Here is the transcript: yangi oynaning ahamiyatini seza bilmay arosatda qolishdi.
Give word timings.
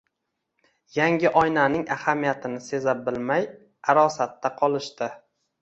yangi 0.95 1.31
oynaning 1.41 1.83
ahamiyatini 1.97 2.63
seza 2.71 2.97
bilmay 3.11 3.47
arosatda 3.95 4.57
qolishdi. 4.65 5.13